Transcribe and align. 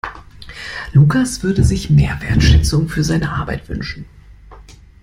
Lukas 0.95 1.43
würde 1.43 1.63
sich 1.63 1.91
mehr 1.91 2.19
Wertschätzung 2.23 2.89
für 2.89 3.03
seine 3.03 3.31
Arbeit 3.33 3.69
wünschen. 3.69 4.05